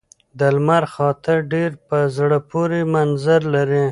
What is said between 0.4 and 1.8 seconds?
لمر خاته ډېر